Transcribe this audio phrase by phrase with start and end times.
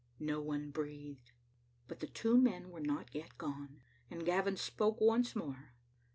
[0.19, 1.31] No one breathed.
[1.87, 5.75] But the two men were not yet gone, and Gavin spoke once more.